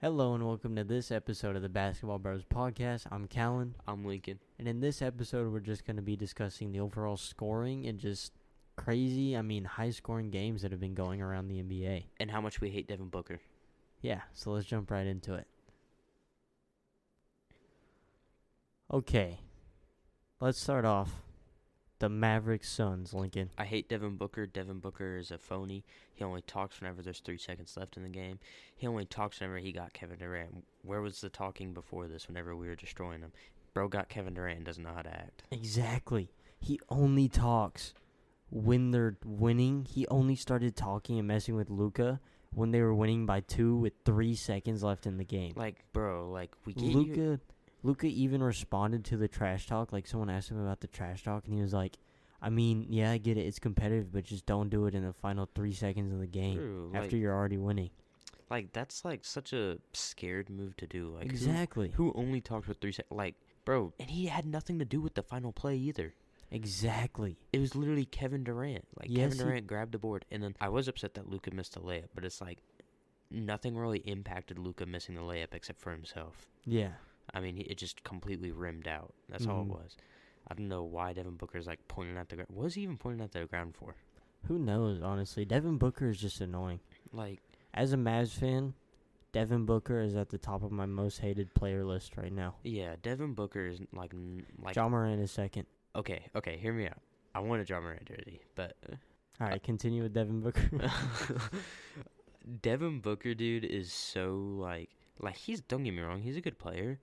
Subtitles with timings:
[0.00, 3.08] Hello and welcome to this episode of the Basketball Bros podcast.
[3.10, 4.38] I'm Callan, I'm Lincoln.
[4.56, 8.32] and in this episode, we're just going to be discussing the overall scoring and just
[8.76, 12.04] crazy, I mean, high scoring games that have been going around the NBA.
[12.20, 13.40] And how much we hate Devin Booker.
[14.00, 15.48] Yeah, so let's jump right into it.
[18.92, 19.40] Okay,
[20.38, 21.10] let's start off.
[22.00, 23.50] The Mavericks Suns, Lincoln.
[23.58, 24.46] I hate Devin Booker.
[24.46, 25.84] Devin Booker is a phony.
[26.14, 28.38] He only talks whenever there's three seconds left in the game.
[28.76, 30.64] He only talks whenever he got Kevin Durant.
[30.82, 33.32] Where was the talking before this whenever we were destroying him?
[33.74, 35.42] Bro got Kevin Durant and doesn't know how to act.
[35.50, 36.30] Exactly.
[36.60, 37.94] He only talks
[38.50, 39.84] when they're winning.
[39.84, 42.20] He only started talking and messing with Luka
[42.52, 45.52] when they were winning by two with three seconds left in the game.
[45.56, 46.74] Like, bro, like, we.
[46.74, 47.40] Luka,
[47.82, 49.92] Luka even responded to the trash talk.
[49.92, 51.96] Like someone asked him about the trash talk, and he was like,
[52.42, 53.46] "I mean, yeah, I get it.
[53.46, 56.56] It's competitive, but just don't do it in the final three seconds of the game
[56.56, 57.90] True, after like- you're already winning."
[58.50, 61.10] Like, that's, like, such a scared move to do.
[61.14, 61.90] Like, exactly.
[61.96, 63.14] Who, only talks with three seconds?
[63.14, 63.34] Like,
[63.66, 66.14] bro, and he had nothing to do with the final play either.
[66.50, 67.36] Exactly.
[67.52, 68.86] It was literally Kevin Durant.
[68.98, 71.50] Like Yes, Kevin he- Durant grabbed the board, and then I was upset that Luka
[71.50, 72.58] missed the layup, but it's like
[73.30, 76.48] nothing really impacted Luka missing the layup except for himself.
[76.64, 76.92] Yeah.
[77.34, 79.14] I mean, he, it just completely rimmed out.
[79.28, 79.68] That's all it Mhm.
[79.68, 79.96] was.
[80.50, 82.48] I don't know why Devin Booker's like pointing at the ground.
[82.52, 83.94] What was he even pointing at the ground for?
[84.46, 85.02] Who knows?
[85.02, 86.80] Honestly, Devin Booker is just annoying.
[87.12, 87.40] Like,
[87.74, 88.72] As a Mavs fan,
[89.32, 92.54] Devin Booker is at the top of my most hated player list right now.
[92.64, 95.66] yeah, Devin Booker is like n- like Ja Morant is second.
[95.94, 96.56] okay, okay.
[96.56, 96.98] Hear me out.
[97.34, 98.74] I want a Ja Morant jersey, but
[99.40, 100.70] All right, continue with Devin Booker.
[102.62, 104.90] Devin Booker, dude, is so like
[105.20, 106.98] like he's don't get me wrong, he's a good player,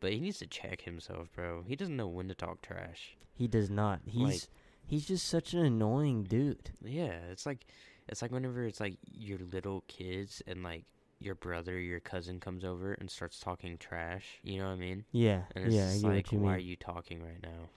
[0.00, 1.62] but he needs to check himself, bro.
[1.66, 3.16] He doesn't know when to talk trash.
[3.34, 4.00] he does not.
[4.04, 4.42] He's Like-
[4.86, 6.70] he's just such an annoying dude.
[6.82, 7.66] Yeah, it's like
[8.08, 10.84] it's like whenever it's like your little kids and like
[11.20, 14.38] your brother, your cousin comes over and starts talking trash.
[14.42, 15.04] You know what I mean?
[15.12, 17.68] Yeah, And it's yeah, like, why are you talking right now?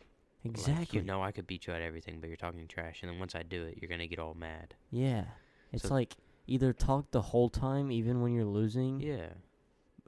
[0.43, 0.73] exactly.
[0.83, 3.19] Like, you know I could beat you at everything, but you're talking trash, and then
[3.19, 4.73] once I do it, you're gonna get all mad.
[4.89, 5.25] Yeah,
[5.71, 6.15] it's So- like
[6.47, 9.33] either talk the whole time, even when you're losing, Yeah.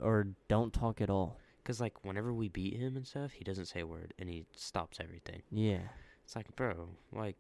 [0.02, 1.38] or don't talk at all.
[1.64, 4.46] Cause like whenever we beat him and stuff, he doesn't say a word and he
[4.56, 5.42] stops everything.
[5.50, 5.80] Yeah,
[6.26, 7.38] It's like, bro, like,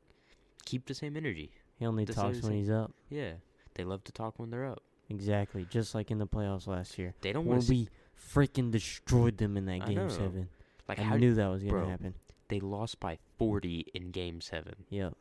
[0.65, 1.51] keep the same energy.
[1.77, 2.93] he only talks when he's up.
[3.09, 3.33] Yeah,
[3.75, 4.81] they love to talk when they're up.
[5.09, 7.71] Exactly, just like in the playoffs last year, They don't where want to.
[7.73, 10.07] we freaking destroyed them in that I game know.
[10.07, 10.47] seven.
[10.87, 11.87] Like, I knew that was gonna bro.
[11.89, 12.13] happen.
[12.47, 15.13] they lost by 40 in Game Seven, Yep.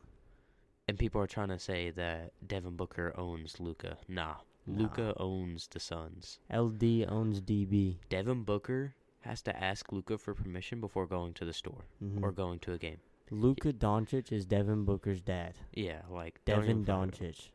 [0.87, 3.97] and people are trying to say that Devin Booker owns Luka.
[4.07, 4.35] Nah.
[4.65, 6.39] Luka owns the Suns.
[6.49, 7.97] LD owns DB.
[8.09, 12.21] Devin Booker has to ask Luka for permission before going to the store Mhm.
[12.23, 12.99] or going to a game.
[13.29, 15.55] Luka Doncic is Devin Booker's dad.
[15.73, 17.51] Yeah, like Devin Doncic.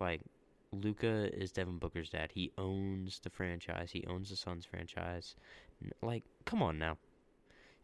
[0.00, 0.22] Like
[0.72, 2.32] Luka is Devin Booker's dad.
[2.32, 3.92] He owns the franchise.
[3.92, 5.34] He owns the Suns franchise.
[6.02, 6.98] Like, come on now.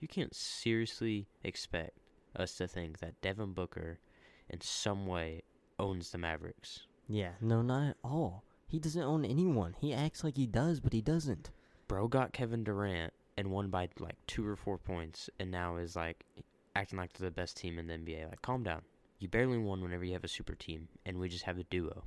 [0.00, 1.98] You can't seriously expect
[2.36, 4.00] us to think that Devin Booker
[4.50, 5.42] in some way
[5.78, 6.86] owns the Mavericks.
[7.08, 8.44] Yeah, no, not at all.
[8.74, 9.76] He doesn't own anyone.
[9.78, 11.52] He acts like he does, but he doesn't.
[11.86, 15.94] Bro got Kevin Durant and won by like 2 or 4 points and now is
[15.94, 16.24] like
[16.74, 18.28] acting like they're the best team in the NBA.
[18.28, 18.82] Like, calm down.
[19.20, 22.02] You barely won whenever you have a super team and we just have a duo.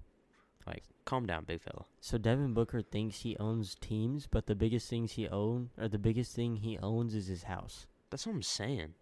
[0.65, 1.85] Like, calm down, big fella.
[2.01, 5.97] So Devin Booker thinks he owns teams, but the biggest things he own or the
[5.97, 7.87] biggest thing he owns is his house.
[8.09, 8.93] That's what I'm saying.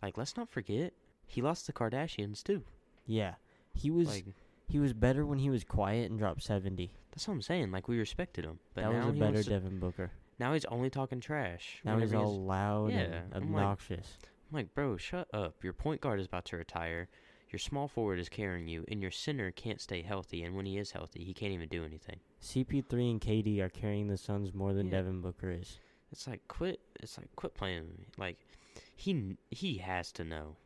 [0.00, 0.92] Like, let's not forget,
[1.26, 2.62] he lost the Kardashians too.
[3.06, 3.34] Yeah.
[3.74, 4.26] He was Like,
[4.66, 6.90] he was better when he was quiet and dropped 70.
[7.10, 7.70] that's what I'm saying.
[7.70, 10.10] Like, we respected him, but that now was a he better wants to- Devin Booker.
[10.38, 11.80] now he's only talking trash.
[11.84, 14.18] Now he's whenever all loud Yeah, and I'm like- obnoxious.
[14.50, 15.64] I'm like, bro, shut up.
[15.64, 17.08] Your point guard is about to retire.
[17.50, 20.42] Your small forward is carrying you, and your center can't stay healthy.
[20.42, 22.18] And when he is healthy, he can't even do anything.
[22.40, 24.92] CP3 and KD are carrying the Suns more than Yeah.
[24.98, 25.78] Devin Booker is.
[26.12, 26.80] It's like quit.
[27.00, 28.06] It's like quit playing with me.
[28.18, 28.38] Like
[28.94, 30.56] he kn- he has to know.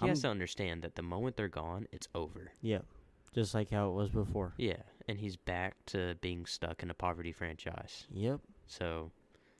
[0.00, 2.52] He has I'm- to understand that the moment they're gone, it's over.
[2.62, 2.86] Yep.
[3.34, 4.52] Just like how it was before.
[4.56, 8.06] Yeah, and he's back to being stuck in a poverty franchise.
[8.10, 8.40] Yep.
[8.66, 9.10] So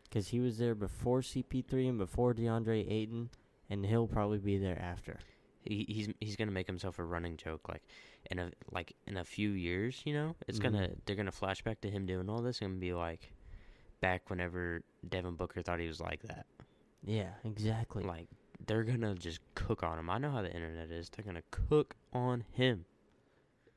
[0.04, 3.31] Because he was there before CP3 and before DeAndre Ayton,
[3.70, 5.19] and he'll probably be there after.
[5.64, 7.69] he, he's he's gonna make himself a running joke.
[7.69, 7.82] Like
[8.31, 10.62] in a like in a few years, you know, it's Mhm.
[10.62, 13.32] gonna they're gonna flash back to him doing all this and be like
[14.00, 16.46] back whenever Devin Booker thought he was like that.
[17.04, 18.02] Yeah, exactly.
[18.04, 18.28] Like
[18.66, 20.08] they're gonna just cook on him.
[20.08, 21.10] I know how the internet is.
[21.10, 22.87] They're gonna cook on him.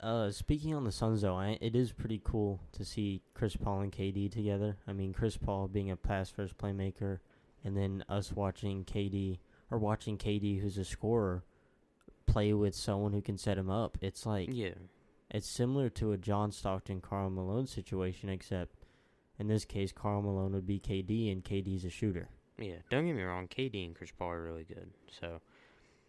[0.02, 3.82] Uh, speaking on the Suns though, I, it is pretty cool to see Chris Paul
[3.82, 4.78] and KD together.
[4.88, 7.20] I mean, Chris Paul being a pass first playmaker,
[7.64, 9.38] and then us watching KD
[9.70, 11.44] or watching KD, who's a scorer,
[12.26, 13.98] play with someone who can set him up.
[14.02, 14.74] It's like Yeah.
[15.30, 18.76] it's similar to a John Stockton, Karl Malone situation, except
[19.38, 22.30] in this case, Karl Malone would be KD, and KD's a shooter.
[22.58, 23.48] Yeah, don't get me wrong.
[23.48, 24.92] KD and Chris Paul are really good.
[25.20, 25.42] So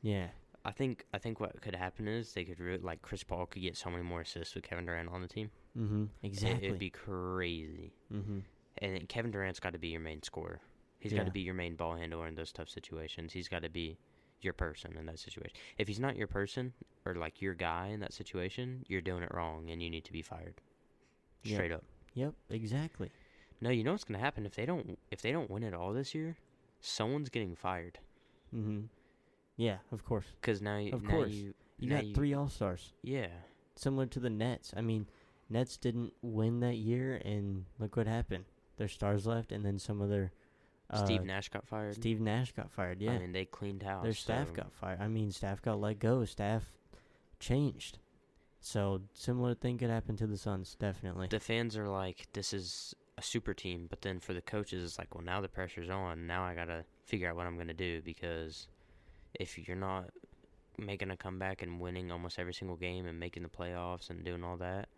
[0.00, 0.28] Yeah,
[0.64, 3.62] I think I think what could happen is they could really like Chris Paul could
[3.62, 5.50] get so many more assists with Kevin Durant on the team.
[5.76, 6.04] mm-hmm.
[6.22, 6.66] Exactly.
[6.66, 7.92] it'd be crazy.
[8.12, 8.38] mm-hmm.
[8.78, 10.60] And Kevin Durant's got to be your main scorer.
[10.98, 13.32] He's got to be your main ball handler in those tough situations.
[13.32, 13.98] He's got to be
[14.40, 15.56] your person in that situation.
[15.78, 16.72] If he's not your person
[17.04, 20.12] or like your guy in that situation, you're doing it wrong and you need to
[20.12, 20.54] be fired.
[21.42, 21.54] Yep.
[21.54, 21.84] Straight up.
[22.14, 23.10] Yep, exactly.
[23.60, 25.74] No, you know what's going to happen if they don't if they don't win it
[25.74, 26.36] all this year?
[26.80, 27.98] Someone's getting fired
[28.54, 28.80] Mm-hmm.
[29.62, 30.26] Yeah, of course.
[30.42, 31.30] cuz now you Of now course.
[31.30, 33.28] you You now got three All Stars, Yeah.
[33.76, 34.72] similar to the Nets.
[34.76, 35.06] I mean,
[35.48, 38.44] Nets didn't win that year, and look what happened.
[38.76, 40.32] Their stars left, and then some of their
[40.90, 41.94] uh, Steve Nash got fired.
[41.94, 43.00] Steve Nash got fired.
[43.00, 44.02] Yeah, I mean, they cleaned house.
[44.04, 45.00] their staff so- got fired.
[45.00, 46.24] I mean, staff got let go.
[46.24, 46.72] Staff
[47.40, 47.98] changed.
[48.60, 51.26] So similar thing could happen to the Suns, definitely.
[51.28, 54.98] the fans are like, this is a super team, but then for the coaches, it's
[54.98, 56.26] like, well, now the pressure's on.
[56.26, 58.68] Now I gotta figure out what I'm gonna do because
[59.34, 60.11] if you're not
[60.79, 64.43] making a comeback and winning almost every single game and making the playoffs and doing
[64.43, 64.88] all that,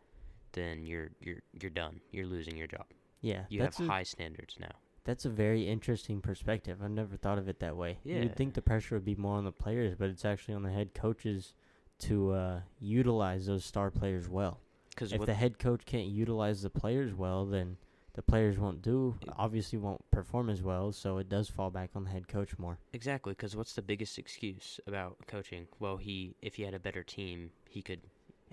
[0.53, 2.01] then you're you're you're done.
[2.13, 2.87] You're losing your job.
[3.21, 4.71] yeah, You have a, high standards now.
[5.05, 6.79] that's a very interesting perspective.
[6.83, 7.99] I've never thought of it that way.
[8.05, 8.19] Yeah.
[8.23, 10.71] You'd think the pressure would be more on the players, but it's actually on the
[10.73, 11.55] head coaches
[12.01, 14.61] to uh, utilize those star players well.
[14.91, 17.77] Because if the head coach can't utilize the players well, then
[18.15, 20.93] the players won't do obviously won't perform as well.
[20.93, 22.79] So it does fall back on the head coach more.
[22.93, 23.33] exactly?
[23.33, 25.67] Because what's the biggest excuse about coaching?
[25.79, 28.01] Well, he if he had a better team, he could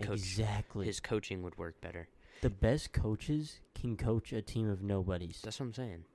[0.02, 0.86] Coach, exactly.
[0.86, 2.08] his coaching would work better.
[2.42, 5.42] the best coaches can coach a team of nobodies.
[5.44, 6.06] That's what I'm saying.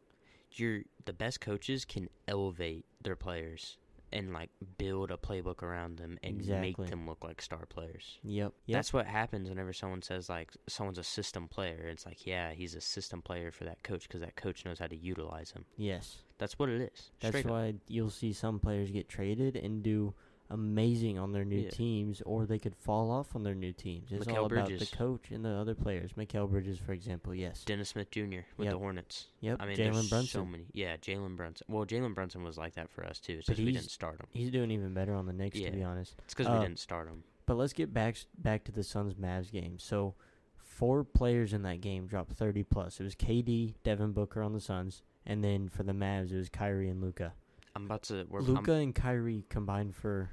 [0.53, 3.77] You're the best coaches can elevate their players
[4.17, 6.61] and like build a playbook around them and Exactly.
[6.79, 8.19] make them look like star players.
[8.23, 8.53] Yep.
[8.67, 8.77] Yep.
[8.77, 11.89] That's what happens whenever someone says like someone's a system player.
[11.91, 14.87] It's like yeah, he's a system player for that coach because that coach knows how
[14.87, 15.65] to utilize him.
[15.77, 16.19] yes.
[16.39, 17.11] That's what it is.
[17.21, 17.51] That's Straight up.
[17.53, 20.13] why you'll see some players get traded and do
[20.51, 21.71] amazing on their new Yeah.
[21.71, 24.13] teams, or they could fall off on their new teams.
[24.13, 24.91] It's Mikal all about Bridges.
[24.91, 26.13] the coach and the other players.
[26.13, 27.65] Mikal Bridges, for example, yes.
[27.65, 28.41] Dennis Smith Jr.
[28.57, 28.71] with Yep.
[28.73, 29.29] the Hornets.
[29.41, 29.57] Yep.
[29.61, 30.27] I mean, Jalen there's Brunson.
[30.41, 30.67] so many.
[30.73, 31.67] Yeah, Jalen Brunson.
[31.69, 33.41] Well, Jalen Brunson was like that for us too.
[33.47, 34.27] But we didn't start him.
[34.31, 35.71] He's doing even better on the Knicks, Yeah.
[35.71, 36.15] to be honest.
[36.25, 37.25] It's because uh, we didn't start him.
[37.47, 39.79] But let's get back back to the Suns Mavs game.
[39.79, 40.15] So,
[40.57, 43.01] four players in that game dropped 30 plus.
[43.01, 46.49] It was KD, Devin Booker on the Suns, and then for the Mavs it was
[46.49, 47.35] Kyrie and Luka.
[47.77, 48.25] I'm about to.
[48.31, 50.31] We're, Luka and Kyrie combined for,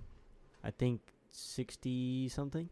[0.63, 2.69] I think, 60 something,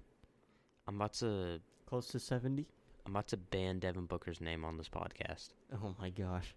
[0.88, 1.60] I'm about to.
[1.86, 2.66] close to 70.
[3.06, 5.50] I'm about to ban Devin Booker's name on this podcast.
[5.74, 6.56] Oh my gosh.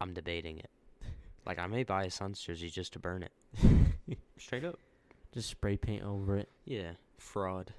[0.00, 0.70] I'm debating it.
[1.44, 4.16] Like I may buy a Suns jersey just to burn it.
[4.38, 4.78] Straight up.
[5.34, 6.48] Just spray paint over it.
[6.64, 6.92] Yeah.
[7.18, 7.74] Fraud.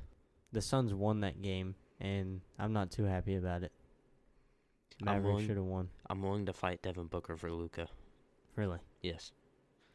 [0.52, 3.72] The Suns won that game, and I'm not too happy about it.
[5.02, 5.90] I'm Mavericks willing- should have won.
[6.08, 7.88] I'm willing to fight Devin Booker for Luka.
[8.56, 8.80] Really?
[9.02, 9.32] Yes.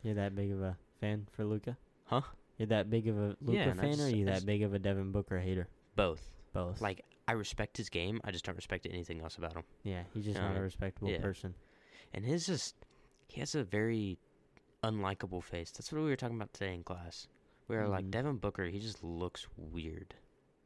[0.03, 1.77] You're that big of a fan for Luka?
[2.05, 2.23] Huh?
[2.59, 4.75] You're that big of a Luka Yeah, fan, or just- are you that big of
[4.75, 5.69] a Devin Booker hater?
[5.97, 6.31] Both.
[6.53, 6.81] Both.
[6.81, 8.21] Like I respect his game.
[8.25, 9.63] I just don't respect anything else about him.
[9.85, 11.21] yeah, he's just not a respectable yeah.
[11.21, 11.55] person.
[12.13, 12.75] And his just
[13.29, 14.19] he has a very
[14.83, 15.71] unlikable face.
[15.71, 17.29] That's what we were talking about today in class.
[17.69, 18.11] We were like Mhm.
[18.11, 18.65] Devin Booker.
[18.65, 20.15] He just looks weird.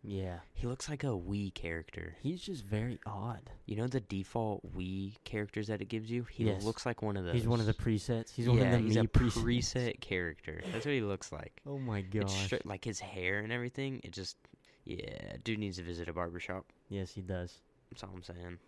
[0.07, 2.15] Yeah, He looks like a Wii character.
[2.21, 3.49] he's just very odd.
[3.65, 6.25] You know the default Wii characters that it gives you?
[6.25, 6.63] He Yes.
[6.63, 7.33] looks like one of those.
[7.35, 8.31] He's one of the presets.
[8.31, 9.43] He's yeah, one of the he's a presets.
[9.43, 10.61] preset character.
[10.73, 11.63] That's what he looks like.
[11.67, 12.45] Oh my gosh.
[12.45, 14.03] straight, like his hair and everything.
[14.05, 14.37] It just,
[14.85, 16.67] yeah, dude needs to visit a barbershop.
[16.91, 17.61] yes, he does.
[17.91, 18.59] That's all I'm saying.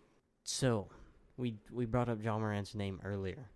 [0.43, 0.87] So,
[1.37, 3.47] we we brought up Ja Morant's name earlier.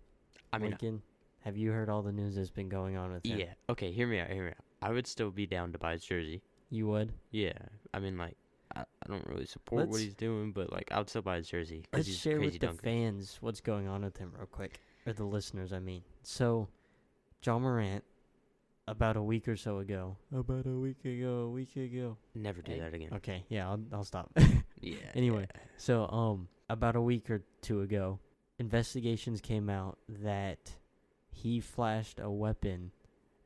[0.52, 1.02] I mean, Lincoln,
[1.40, 3.40] have you heard all the news that's been going on with him?
[3.40, 3.54] yeah.
[3.70, 4.28] Okay, hear me out.
[4.30, 4.56] Hear me out.
[4.82, 6.42] I would still be down to buy his jersey.
[6.72, 7.12] You would?
[7.30, 7.52] Yeah,
[7.92, 8.34] I mean, like,
[8.74, 11.36] I, I don't really support what Let's- he's doing, but like, I would still buy
[11.36, 12.82] his jersey because Let's he's a share crazy with the dunker.
[12.82, 14.80] fans what's going on with him real quick.
[15.06, 16.02] Or the listeners, I mean.
[16.22, 16.68] So,
[17.44, 18.02] Ja Morant,
[18.88, 20.16] about a week or so ago.
[20.34, 22.16] About a week ago, a week ago.
[22.34, 23.10] Never do Hey, that again.
[23.16, 24.30] Okay, yeah, I'll, I'll stop.
[24.80, 24.96] Yeah.
[25.14, 25.46] Anyway.
[25.76, 28.18] So, um, about a week or two ago,
[28.58, 30.72] investigations came out that
[31.30, 32.90] he flashed a weapon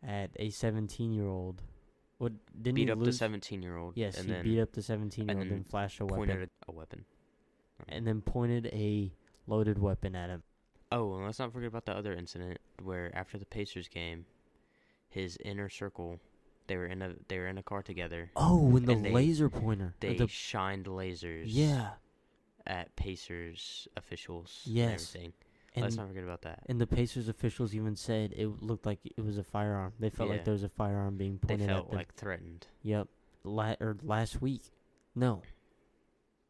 [0.07, 1.63] at a 17 year old.
[2.19, 2.33] What
[2.63, 3.19] didn't beat he up the lose?
[3.19, 3.93] 17 year old.
[3.97, 6.39] yes, and he then beat up the 17 year old and and flashed a pointed
[6.39, 7.05] weapon, a, a weapon.
[7.89, 9.13] and then pointed a
[9.47, 10.43] loaded weapon at him.
[10.93, 14.25] Oh, and let's not forget about the other incident where after the Pacers game,
[15.09, 16.21] his inner circle,
[16.69, 18.31] they were in a they were in a car together.
[18.37, 19.95] Oh, when the they- laser pointer.
[20.01, 21.45] They the, shined lasers.
[21.47, 21.91] yeah,
[22.67, 24.63] At Pacers officials.
[24.65, 24.87] Yes.
[25.15, 25.33] And everything.
[25.77, 26.63] Let's and not forget about that.
[26.67, 29.93] and the Pacers officials even said it looked like it was a firearm.
[29.99, 30.37] They felt Yeah.
[30.37, 31.97] like there was a firearm being pointed They felt at them.
[31.99, 32.67] like threatened.
[32.83, 33.09] Yep.
[33.45, 34.63] La- or last week.
[35.15, 35.43] No.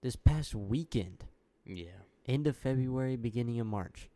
[0.02, 1.24] This past weekend.
[1.64, 1.90] Yeah.
[2.26, 4.08] end of February, beginning of March.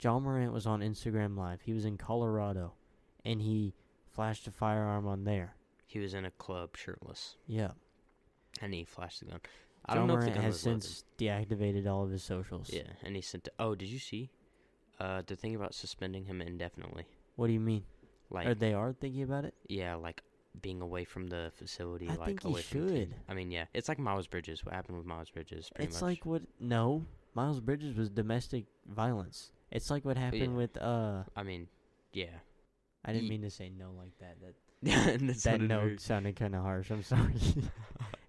[0.00, 1.62] Ja Morant was on Instagram Live.
[1.62, 2.74] He was in Colorado,
[3.24, 3.74] and he
[4.06, 5.56] flashed a firearm on there.
[5.86, 7.72] He was in a club shirtless, Yeah.
[8.60, 9.40] and he flashed the gun.
[9.86, 10.82] I John don't know if Morant the gun has was loaded.
[10.82, 12.70] since deactivated all of his socials.
[12.70, 13.44] Yeah, and he sent.
[13.44, 14.30] To, oh, did you see?
[14.98, 17.04] Uh, the thing about suspending him indefinitely,
[17.36, 17.84] What do you mean?
[18.30, 19.54] like or they are thinking about it?
[19.68, 20.22] yeah, like
[20.62, 22.08] being away from the facility.
[22.08, 23.14] I like think he should.
[23.28, 24.64] I mean, yeah, it's like Miles Bridges.
[24.64, 25.70] What happened with Miles Bridges?
[25.74, 26.10] Pretty it's much.
[26.10, 26.42] like what?
[26.58, 29.52] No, Miles Bridges was domestic violence.
[29.70, 30.58] It's like what happened yeah.
[30.58, 31.22] with uh.
[31.36, 31.68] I mean,
[32.12, 32.26] yeah.
[33.04, 34.36] I didn't Ye- mean to say no like that.
[34.40, 34.54] That
[35.20, 36.90] that that sounded no sounded kind of harsh.
[36.90, 37.34] I'm sorry.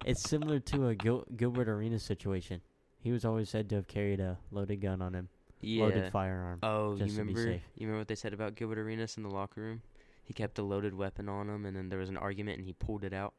[0.04, 2.60] it's similar to a Gil- Gilbert Arena situation.
[3.00, 5.28] He was always said to have carried a loaded gun on him,
[5.60, 5.84] yeah.
[5.84, 6.58] loaded firearm.
[6.62, 7.52] Oh, you just to be remember?
[7.52, 9.82] You remember what they said about Gilbert Arenas in the locker room?
[10.24, 12.74] He kept a loaded weapon on him, and then there was an argument, and he
[12.74, 13.34] pulled it out.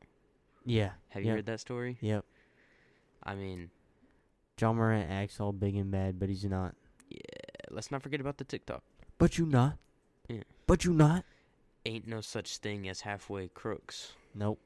[0.65, 0.91] Yeah.
[1.09, 1.97] Have you yep, heard that story?
[2.01, 2.25] Yep.
[3.23, 3.69] I mean,
[4.59, 6.75] Ja Morant acts all big and bad, but he's not.
[7.09, 7.19] yeah.
[7.71, 8.81] Let's not forget about the TikTok.
[9.19, 9.77] But you not.
[10.27, 10.41] Yeah.
[10.65, 11.25] But you not.
[11.85, 14.13] Ain't no such thing as halfway crooks.
[14.33, 14.59] Nope.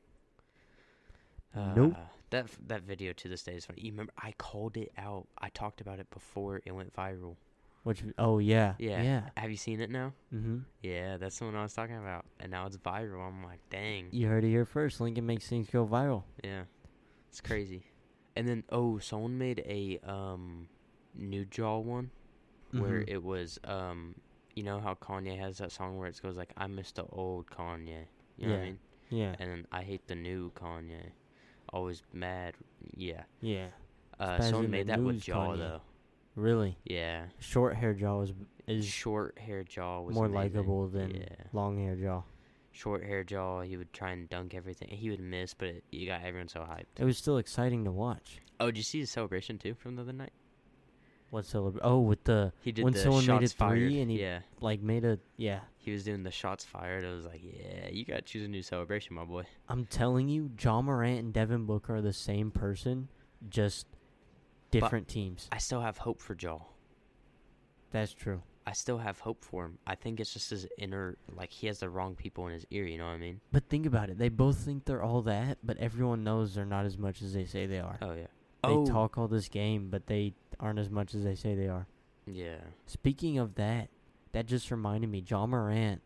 [1.56, 1.96] Uh, Nope.
[2.34, 3.82] That that video to this day is funny.
[3.84, 4.12] You remember?
[4.18, 5.28] I called it out.
[5.38, 7.36] I talked about it before it went viral.
[7.84, 8.04] Which?
[8.18, 8.74] Oh yeah.
[8.80, 9.02] Yeah.
[9.04, 9.22] Yeah.
[9.38, 10.14] Have you seen it now?
[10.34, 10.60] Mm-hmm.
[10.82, 12.26] Yeah, that's the one I was talking about.
[12.40, 13.28] And now it's viral.
[13.28, 14.08] I'm like, dang.
[14.12, 15.00] You heard it here first.
[15.00, 16.24] Lincoln makes things go viral.
[16.44, 16.64] Yeah,
[17.30, 17.84] it's crazy.
[18.36, 20.70] And then oh, someone made a um,
[21.14, 22.10] nude Ja one
[22.72, 23.10] where Mhm.
[23.16, 24.16] it was um,
[24.56, 27.46] you know how Kanye has that song where it goes like, "I miss the old
[27.46, 28.70] Kanye," you know what I Yeah.
[28.70, 28.80] mean?
[29.12, 29.36] Yeah.
[29.38, 31.12] And then I hate the new Kanye.
[31.74, 32.54] Always mad.
[32.96, 33.24] Yeah.
[33.42, 33.68] Yeah.
[34.20, 35.58] Uh, Spaz someone made that with Ja Kanye.
[35.58, 35.82] though.
[36.36, 36.78] Really.
[36.86, 37.26] Yeah.
[37.40, 38.32] Short hair Ja is
[38.68, 40.54] is Short hair Ja was more amazing.
[40.54, 41.26] likable than yeah.
[41.52, 42.22] long hair Ja.
[42.72, 43.62] Short hair Ja.
[43.62, 44.90] He would try and dunk everything.
[44.90, 46.86] He would miss, but it, you got everyone so hyped.
[47.00, 48.40] It was still exciting to watch.
[48.60, 50.32] Oh, did you see the celebration too from the other night?
[51.34, 53.92] What celebra- Oh, with the He did When the someone made it three fired.
[53.92, 55.62] and he- yeah, like made a yeah.
[55.80, 57.04] he was doing the shots fired.
[57.04, 59.46] I was like, yeah, you gotta choose a new celebration, my boy.
[59.68, 63.08] I'm telling you, Ja Morant and Devin Booker are the same person,
[63.50, 63.88] just
[64.70, 65.48] different teams.
[65.52, 66.60] I still have hope for Ja.
[67.90, 68.44] That's true.
[68.68, 69.80] I still have hope for him.
[69.88, 72.86] I think it's just his inner, like he has the wrong people in his ear.
[72.86, 73.42] You know what I mean?
[73.52, 74.20] But think about it.
[74.20, 77.46] They both think they're all that, but everyone knows they're not as much as they
[77.46, 77.98] say they are.
[78.04, 78.28] Oh yeah.
[78.64, 81.68] They oh talk all this game, but they aren't as much as they say they
[81.68, 81.86] are.
[82.26, 82.56] yeah.
[82.88, 83.90] Speaking of that,
[84.32, 85.24] that just reminded me.
[85.28, 86.02] Ja Morant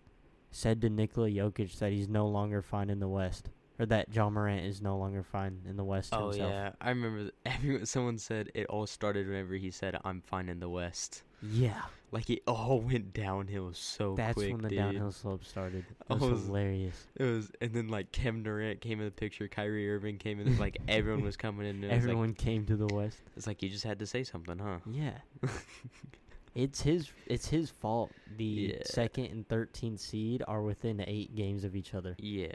[0.51, 3.49] said to Nikola Jokic that he's no longer fine in the West,
[3.79, 6.49] or that Ja Morant is no longer fine in the West Oh himself.
[6.51, 6.71] yeah.
[6.81, 7.85] I remember everyone.
[7.85, 12.29] Someone said it all started whenever he said, "I'm fine in the West." Yeah, Like
[12.29, 14.77] it all went downhill so that's quick, when the dude.
[14.77, 15.83] downhill slope started.
[16.09, 17.07] It was, was- hilarious.
[17.17, 20.57] It was, and then like Kevin Durant came in the picture, Kyrie Irving came in,
[20.57, 21.75] like everyone was coming in.
[21.77, 23.17] And it was Everyone came to the West.
[23.35, 24.77] it's like you just had to say something, huh?
[24.89, 25.17] Yeah.
[26.55, 28.11] it's his it's his fault.
[28.37, 28.75] The Yeah.
[28.85, 32.15] second and thirteenth seed are within eight games of each other.
[32.19, 32.51] Yeah,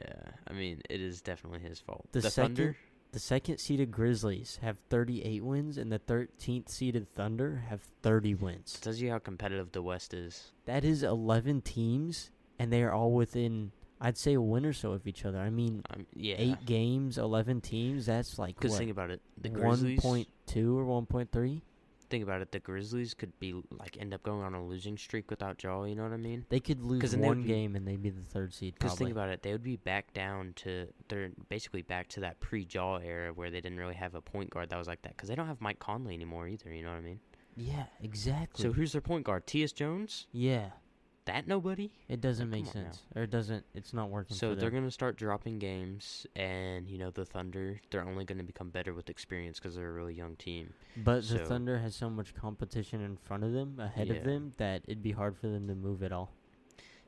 [0.49, 2.07] I mean it is definitely his fault.
[2.13, 2.77] The The, second- Thunder,
[3.13, 8.35] The second seeded Grizzlies have thirty eight wins and the thirteenth seeded Thunder have thirty
[8.35, 8.79] wins.
[8.81, 10.53] tells you how competitive the West is.
[10.65, 14.93] That is eleven teams and they are all within I'd say a win or so
[14.93, 15.39] of each other.
[15.39, 19.51] I mean Um, yeah, eight games, eleven teams, that's like Because think about it, the
[19.51, 20.01] one Grizzlies.
[20.01, 21.63] point two or one point three?
[22.13, 25.31] Think about it, the Grizzlies could be like end up going on a losing streak
[25.31, 25.85] without Ja.
[25.85, 26.45] You know what I mean?
[26.51, 28.53] They could lose 'Cause then they would one be- game and they'd be the third
[28.53, 28.75] seed.
[28.75, 29.07] Because Probably.
[29.07, 32.99] think about it, they would be back down to they're basically back to that pre-Ja
[32.99, 35.17] era where they didn't really have a point guard that was like that.
[35.17, 36.71] Because they don't have Mike Conley anymore either.
[36.71, 37.21] You know what I mean?
[37.57, 38.63] yeah, exactly.
[38.63, 39.47] So who's their point guard?
[39.47, 40.27] Tyus Jones?
[40.33, 40.71] yeah,
[41.27, 41.93] That nobody?
[42.09, 42.91] it doesn't Like, make on now.
[42.91, 43.65] sense, or it doesn't.
[43.75, 44.37] It's not working.
[44.37, 48.71] So they're gonna start dropping games, and you know the Thunder, they're only gonna become
[48.71, 50.75] better with experience because they're a really young team.
[50.97, 54.15] But the Thunder has so much competition in front of them, ahead Yeah.
[54.15, 56.33] of them, that it'd be hard for them to move at all.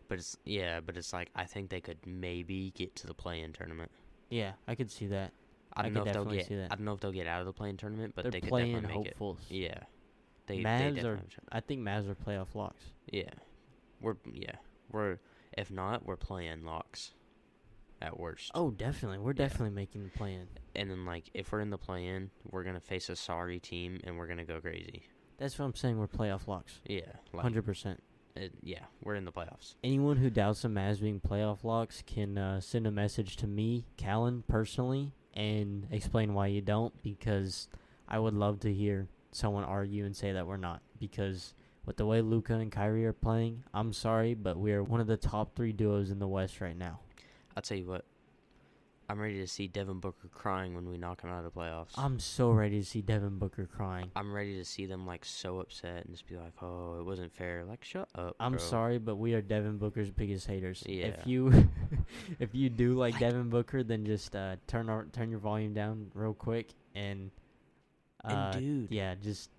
[0.06, 3.52] But it's yeah, but it's like I think they could maybe get to the play-in
[3.52, 3.90] tournament.
[4.30, 5.33] Yeah, I could see that.
[5.73, 6.47] I I don't could know if they'll get.
[6.47, 6.71] see that.
[6.71, 8.49] I don't know if they'll get out of the play-in tournament, but they're they could
[8.50, 9.40] playing definitely make hopefuls.
[9.50, 9.56] it.
[9.56, 9.78] Yeah,
[10.47, 11.16] they, they Mavs definitely are.
[11.16, 11.49] have a chance.
[11.50, 12.85] I think Mavs are playoff locks.
[13.11, 13.25] Yeah,
[14.00, 14.56] we're yeah
[14.90, 15.18] we're
[15.56, 17.12] if not we're playing locks,
[18.02, 18.50] at worst.
[18.54, 19.18] Oh, definitely.
[19.18, 19.46] We're Yeah.
[19.46, 20.48] definitely making the play-in.
[20.74, 24.18] And then like if we're in the play-in, we're gonna face a sorry team and
[24.18, 25.04] we're gonna go crazy.
[25.38, 25.98] That's what I'm saying.
[25.98, 26.80] We're playoff locks.
[26.86, 28.02] Yeah, like Hundred percent.
[28.36, 29.74] it, yeah, we're in the playoffs.
[29.84, 33.86] Anyone who doubts the Mavs being playoff locks can uh, send a message to me,
[33.96, 37.00] Callan, personally, and explain why you don't.
[37.02, 37.68] Because
[38.08, 40.82] I would love to hear someone argue and say that we're not.
[40.98, 41.54] Because
[41.86, 45.06] with the way Luka and Kyrie are playing, I'm sorry, but we are one of
[45.06, 47.00] the top three duos in the West right now.
[47.56, 48.04] I'll tell you what.
[49.08, 51.90] I'm ready to see Devin Booker crying when we knock him out of the playoffs.
[51.96, 54.10] I'm so ready to see Devin Booker crying.
[54.16, 57.34] I'm ready to see them like so upset and just be like, "Oh, it wasn't
[57.34, 58.34] fair." Like, shut up.
[58.40, 58.60] I'm bro.
[58.60, 60.82] sorry, but we are Devin Booker's biggest haters.
[60.86, 61.08] Yeah.
[61.08, 61.68] If you
[62.38, 65.74] if you do like Like- Devin Booker, then just uh, turn our, turn your volume
[65.74, 67.30] down real quick and
[68.24, 69.50] uh, And dude, yeah, just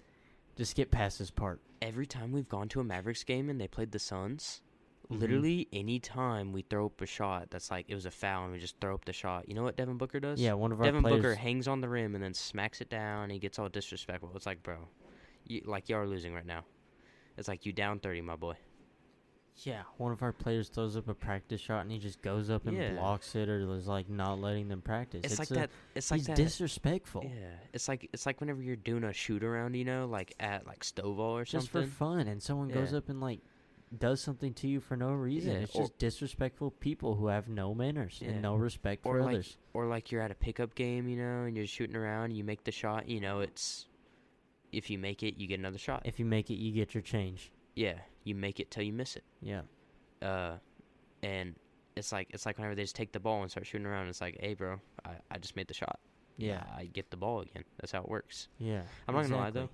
[0.58, 1.62] just get past this part.
[1.86, 4.62] Every time we've gone to a Mavericks game and they played the Suns,
[5.10, 5.20] Mhm.
[5.20, 8.54] literally any time we throw up a shot that's like it was a foul and
[8.54, 9.48] we just throw up the shot.
[9.48, 10.42] You know what Devin Booker does?
[10.42, 11.18] Yeah, one of our Devin players.
[11.18, 13.24] Booker hangs on the rim and then smacks it down.
[13.24, 14.32] And he gets all disrespectful.
[14.36, 14.88] It's like, bro,
[15.46, 16.66] you like you are losing right now.
[17.38, 18.56] It's like you down thirty, my boy.
[19.64, 22.68] Yeah, one of our players throws up a practice shot and he just goes up
[22.68, 22.94] and Yeah.
[22.96, 25.22] blocks it, or is like not letting them practice.
[25.24, 25.70] It's, like a- that.
[25.96, 26.36] It's like he's that.
[26.36, 27.24] disrespectful.
[27.24, 30.68] Yeah, it's like it's like whenever you're doing a shoot around, you know, like at
[30.68, 31.82] like Stovall or just something.
[31.84, 33.40] Just for fun, and someone goes up and like
[33.98, 35.54] does something to you for no reason.
[35.54, 38.32] Yeah, it's or- just disrespectful people who have no manners Yeah.
[38.32, 39.58] and no respect for like others.
[39.74, 42.44] or like you're at a pickup game, you know, and you're shooting around, and you
[42.44, 43.88] make the shot, you know, it's
[44.74, 46.02] if you make it, you get another shot.
[46.04, 47.54] If you make it, you get your change.
[47.74, 49.24] yeah, you make it till you miss it.
[49.42, 49.62] Yeah.
[50.22, 50.58] Uh,
[51.24, 51.56] and
[51.96, 54.20] it's like it's like whenever they just take the ball and start shooting around, it's
[54.20, 56.00] like, hey, bro, I, I just made the shot.
[56.38, 56.64] Yeah.
[56.78, 57.64] I get the ball again.
[57.80, 58.50] That's how it works.
[58.60, 58.82] Yeah.
[59.08, 59.70] I'm not gonna lie, though.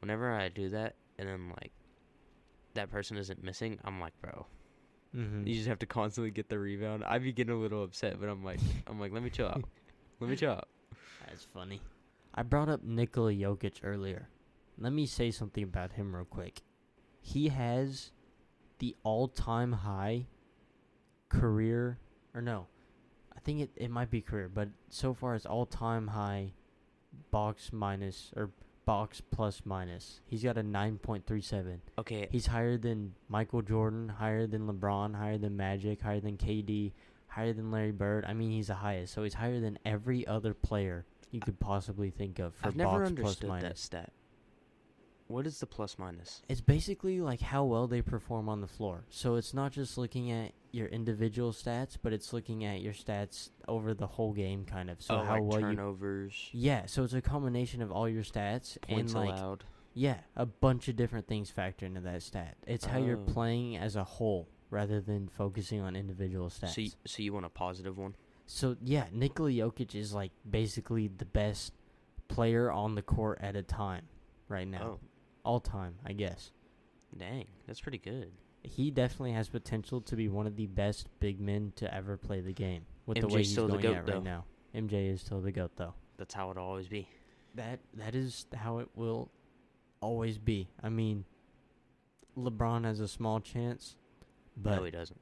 [0.00, 1.72] Whenever I do that, and then like
[2.74, 4.46] that person isn't missing, I'm like, bro,
[5.14, 5.46] Mhm.
[5.46, 7.02] you just have to constantly get the rebound.
[7.04, 9.64] I'd be getting a little upset, but I'm like, I'm like, let me chill out.
[10.20, 10.68] Let me chill out.
[11.26, 11.80] That's funny.
[12.34, 14.28] I brought up Nikola Jokic earlier.
[14.78, 16.62] Let me say something about him real quick.
[17.28, 18.10] He has
[18.78, 20.26] the all-time high
[21.28, 21.98] career,
[22.34, 22.68] or no,
[23.36, 26.52] I think it, it might be career, but so far it's all-time high
[27.30, 28.50] box minus or
[28.86, 30.20] box plus minus.
[30.24, 31.80] He's got a 9.37.
[31.98, 36.92] Okay, He's higher than Michael Jordan, higher than LeBron, higher than Magic, higher than KD,
[37.26, 38.24] higher than Larry Bird.
[38.26, 39.12] I mean, he's the highest.
[39.12, 43.00] So he's higher than every other player you could possibly think of for I've never
[43.00, 44.12] box plus understood that stat.
[45.28, 46.42] What is the plus minus?
[46.48, 49.04] It's basically like how well they perform on the floor.
[49.10, 53.50] So it's not just looking at your individual stats, but it's looking at your stats
[53.68, 55.00] over the whole game, kind of.
[55.02, 55.66] So oh, how like well you.
[55.76, 59.64] turnovers, Yeah, so it's a combination of all your stats points and like allowed.
[59.94, 62.56] Yeah, a bunch of different things factor into that stat.
[62.66, 63.24] It's how you're Oh.
[63.32, 66.74] playing as a whole rather than focusing on individual stats.
[66.74, 68.14] So, y- so you want a positive one?
[68.46, 71.72] So yeah, Nikola Jokic is like basically the best
[72.28, 74.02] player on the court at a time
[74.48, 74.82] right now.
[74.82, 75.00] Oh,
[75.48, 76.50] All time, I guess.
[77.16, 78.32] dang, that's pretty good.
[78.62, 82.42] He definitely has potential to be one of the best big men to ever play
[82.42, 84.12] the game with the way he's still the going GOAT, at though.
[84.12, 84.44] right now.
[84.74, 85.94] MJ is still the goat though.
[86.18, 87.08] That's how it'll always be.
[87.54, 89.30] That that is how it will
[90.02, 90.68] always be.
[90.82, 91.24] I mean,
[92.36, 93.96] LeBron has a small chance,
[94.54, 95.18] but no, he doesn't.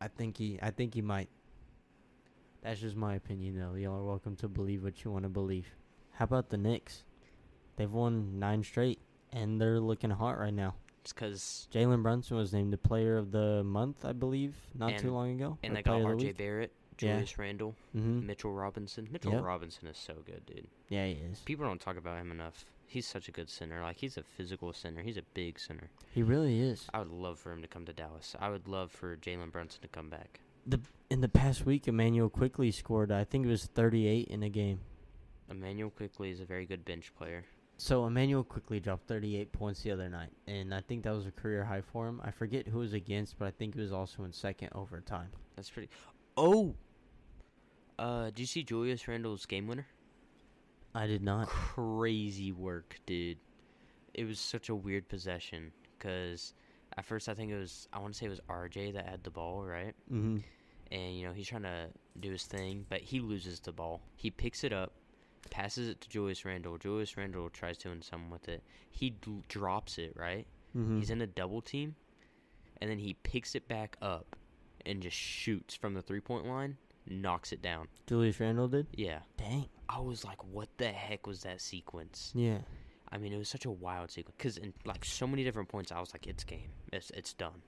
[0.00, 1.28] I think he I think he might.
[2.62, 3.74] That's just my opinion though.
[3.74, 5.66] Y'all are welcome to believe what you want to believe.
[6.12, 7.04] How about the Knicks?
[7.76, 8.98] They've won nine straight
[9.32, 10.74] and they're looking hot right now.
[11.02, 15.12] It's because Jalen Brunson was named the player of the month, I believe, not too
[15.12, 15.58] long ago.
[15.62, 16.32] and they got the R.J.
[16.32, 17.12] Barrett, Yeah.
[17.12, 18.24] Julius Randle, Mhm.
[18.24, 19.06] Mitchell Robinson.
[19.12, 19.44] Mitchell Yep.
[19.44, 20.66] Robinson is so good, dude.
[20.88, 21.40] Yeah, he is.
[21.40, 22.64] People don't talk about him enough.
[22.88, 23.80] He's such a good center.
[23.82, 25.02] Like he's a physical center.
[25.02, 25.90] He's a big center.
[26.12, 26.88] He really is.
[26.94, 28.34] I would love for him to come to Dallas.
[28.40, 30.40] I would love for Jalen Brunson to come back.
[30.66, 33.12] The in the past week, Immanuel Quickley scored.
[33.12, 34.80] I think it was 38 in a game.
[35.48, 37.44] Immanuel Quickley is a very good bench player.
[37.78, 41.30] So Immanuel Quickley dropped 38 points the other night, and I think that was a
[41.30, 42.20] career high for him.
[42.24, 45.28] I forget who was against, but I think it was also in second overtime.
[45.56, 45.90] That's pretty.
[46.36, 46.74] Oh.
[47.98, 49.86] Uh, did you see Julius Randle's game winner?
[50.94, 51.48] I did not.
[51.48, 53.38] Crazy work, dude.
[54.14, 56.54] It was such a weird possession because
[56.96, 59.22] at first I think it was I want to say it was RJ that had
[59.22, 59.94] the ball, right?
[60.10, 60.38] Mm-hmm.
[60.92, 61.88] and you know he's trying to
[62.20, 64.00] do his thing, but he loses the ball.
[64.16, 64.92] He picks it up,
[65.50, 66.78] passes it to Julius Randle.
[66.78, 68.62] Julius Randle tries to doing something with it.
[68.90, 70.46] He d- drops it right.
[70.76, 70.98] Mm-hmm.
[70.98, 71.94] He's in a double team,
[72.80, 74.36] and then he picks it back up
[74.84, 77.88] and just shoots from the three point line, knocks it down.
[78.06, 78.86] Julius Randle did.
[78.92, 79.66] Yeah, Dang.
[79.88, 82.32] I was like, what the heck was that sequence?
[82.34, 82.58] Yeah.
[83.10, 85.92] I mean, it was such a wild sequence because in like so many different points,
[85.92, 86.70] I was like, it's game.
[86.92, 87.62] It's it's done.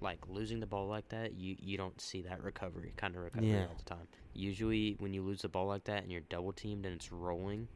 [0.00, 3.50] Like losing the ball like that, you you don't see that recovery kind of recovery
[3.50, 3.66] Yeah.
[3.68, 4.08] all the time.
[4.32, 7.68] Usually, when you lose the ball like that and you're double teamed and it's rolling,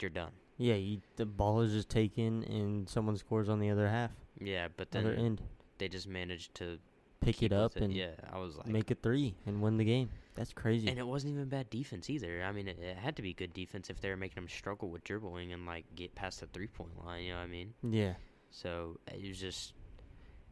[0.00, 0.30] you're done.
[0.58, 0.74] Yeah.
[0.74, 4.90] You, the ball is just taken, and someone scores on the other half, Yeah, but
[4.92, 5.42] then other end.
[5.78, 6.78] they just managed to
[7.20, 10.10] Pick it up and yeah, I was like, make a three and win the game.
[10.34, 10.86] That's crazy.
[10.88, 12.44] and it wasn't even bad defense either.
[12.44, 14.90] I mean, it, it had to be good defense if they were making them struggle
[14.90, 17.24] with dribbling and like get past the three point line.
[17.24, 17.74] You know what I mean?
[17.82, 18.14] yeah.
[18.50, 19.72] So it was just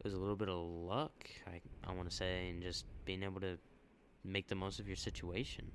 [0.05, 1.13] it was a little bit of luck,
[1.47, 3.57] I I want to say, and just being able to
[4.23, 5.71] make the most of your situation.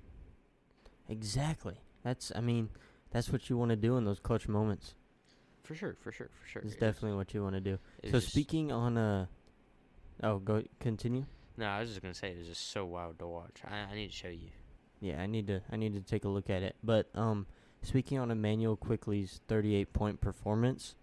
[1.07, 1.79] Exactly.
[2.03, 2.69] That's I mean,
[3.11, 4.93] that's what you want to do in those clutch moments.
[5.63, 6.61] For sure, for sure, for sure.
[6.63, 7.79] It's It- definitely what you want to do.
[8.11, 9.25] So speaking on uh
[10.21, 11.25] Oh, go continue.
[11.57, 13.61] No, I was just gonna say it was just so wild to watch.
[13.65, 14.49] I, I need to show you.
[14.99, 16.75] Yeah, I need to I need to take a look at it.
[16.83, 17.47] But um
[17.81, 20.95] speaking on Immanuel Quickley's 38 point performance,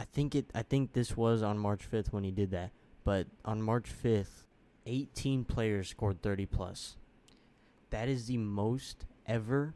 [0.00, 2.70] I think it I think this was on March 5th when he did that.
[3.04, 4.46] But on March 5th,
[4.86, 6.96] 18 players scored 30 plus.
[7.90, 9.74] That is the most ever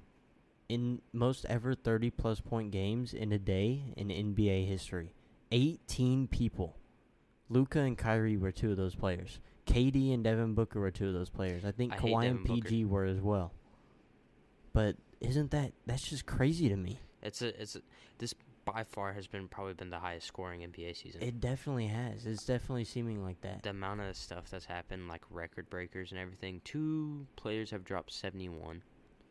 [0.70, 5.12] in most ever 30 plus point games in a day in NBA history.
[5.52, 6.78] 18 people.
[7.50, 9.40] Luka and Kyrie were two of those players.
[9.66, 11.66] KD and Devin Booker were two of those players.
[11.66, 12.68] I think I Kawhi and Devin Booker.
[12.68, 13.52] PG were as well.
[14.72, 17.00] But isn't that that's just crazy to me?
[17.22, 17.80] It's a it's a,
[18.18, 18.34] this
[18.74, 21.22] by far has been probably been the highest scoring NBA season.
[21.22, 22.26] It definitely has.
[22.26, 23.62] It's definitely seeming like that.
[23.62, 26.60] the amount of stuff that's happened, like record breakers and everything.
[26.64, 28.82] Two players have dropped seventy one.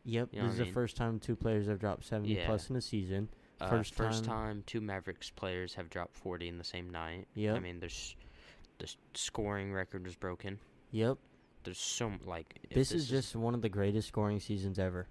[0.06, 2.46] Yep, You know this is I the first time two players have dropped 70 Yeah.
[2.46, 3.28] plus in a season.
[3.60, 7.26] Uh, First first time- time two Mavericks players have dropped forty in the same night.
[7.36, 8.16] I mean, there's
[8.78, 10.58] the scoring record was broken.
[10.90, 11.18] Yep.
[11.64, 15.06] There's so like if This, is just one of the greatest scoring seasons ever.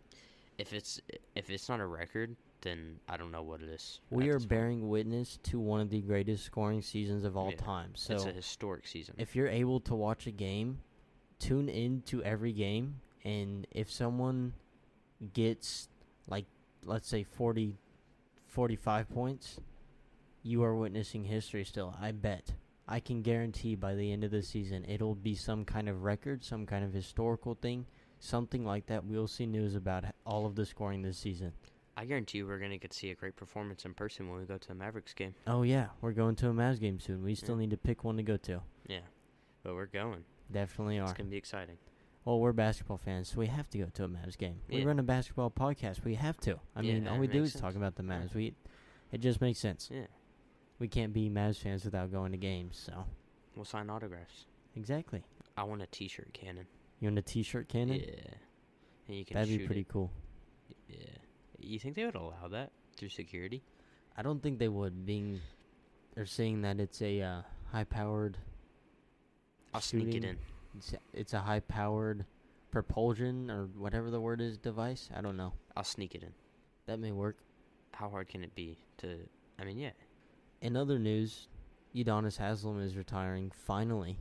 [0.58, 1.00] if it's
[1.36, 4.00] if it's not a record, then I don't know what it is.
[4.10, 7.92] We are bearing witness to one of the greatest scoring seasons of all Yeah, time.
[7.96, 9.16] So it's a historic season.
[9.18, 10.80] if you're able to watch a game,
[11.40, 14.54] tune in to every game, and if someone
[15.34, 15.88] gets
[16.28, 16.46] like
[16.84, 17.76] let's say 40
[18.48, 19.60] 45 points,
[20.42, 21.96] you are witnessing history still.
[22.02, 22.54] I bet.
[22.88, 26.44] I can guarantee by the end of the season it'll be some kind of record,
[26.44, 27.86] some kind of historical thing,
[28.20, 29.06] something like that.
[29.06, 31.54] We'll see news about all of the scoring this season.
[31.96, 34.46] I guarantee you we're gonna get to see a great performance in person when we
[34.46, 35.36] go to the Mavericks game.
[35.46, 37.24] Oh yeah, we're going to a Mavs game soon.
[37.24, 37.62] We still Yeah.
[37.62, 38.62] need to pick one to go to.
[38.88, 39.02] Yeah,
[39.64, 40.26] but we're going.
[40.52, 41.04] Definitely are.
[41.04, 41.78] It's gonna be exciting.
[42.26, 44.62] Well, we're basketball fans, so we have to go to a Mavs game.
[44.70, 46.04] We run a basketball podcast.
[46.06, 46.58] We have to.
[46.76, 48.10] I Yeah, mean, all we do is talk about the Yeah.
[48.22, 48.34] Mavs.
[48.34, 48.56] We,
[49.12, 49.90] it just makes sense.
[49.92, 50.08] Yeah,
[50.80, 52.78] We can't be Mavs fans without going to games.
[52.78, 53.06] So
[53.56, 54.46] we'll sign autographs.
[54.76, 55.22] exactly.
[55.58, 56.66] I want a T-shirt cannon.
[57.02, 58.00] You want a T-shirt cannon?
[58.00, 58.34] Yeah,
[59.10, 59.90] and you can That'd be pretty it.
[59.90, 60.10] cool.
[60.88, 60.98] Yeah,
[61.64, 63.64] you think they would allow that through security?
[64.18, 65.06] I don't think they would.
[65.06, 65.40] Being,
[66.16, 68.38] they're saying that it's a uh, high-powered.
[69.74, 70.38] I'll sneak it in.
[70.78, 72.26] It's, it's a high-powered
[72.72, 75.10] propulsion or whatever the word is device.
[75.16, 75.54] I don't know.
[75.76, 76.34] I'll sneak it in.
[76.86, 77.38] That may work.
[77.94, 79.18] How hard can it be to?
[79.60, 79.92] I mean, yeah.
[80.62, 81.48] In other news,
[81.96, 84.18] Udonis Haslem is retiring finally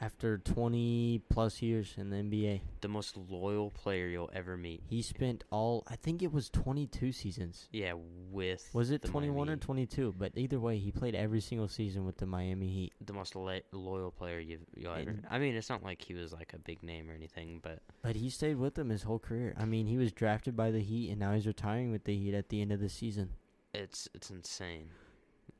[0.00, 2.60] after 20 plus years in the NBA.
[2.80, 4.82] The most loyal player you'll ever meet.
[4.88, 7.68] He spent all I think it was 22 seasons.
[7.72, 7.94] Yeah,
[8.30, 10.14] with Was it the 21 or 22?
[10.18, 12.92] But either way, he played every single season with the Miami Heat.
[13.04, 15.10] the most lo- loyal player you've you'll ever.
[15.10, 17.80] And- I mean, it's not like he was like a big name or anything, but
[18.02, 19.54] But he stayed with them his whole career.
[19.58, 22.34] I mean, he was drafted by the Heat and now he's retiring with the Heat
[22.34, 23.30] at the end of the season.
[23.74, 24.88] it's it's insane.